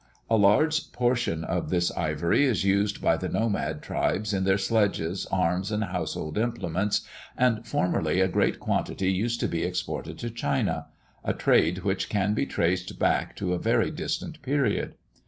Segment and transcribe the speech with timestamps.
[0.31, 5.27] A large portion of this ivory is used by the nomad tribes in their sledges,
[5.31, 7.01] arms, and household implements,
[7.37, 10.87] and formerly a great quantity used to be exported to China;
[11.23, 14.95] a trade which can be traced back to a very distant period.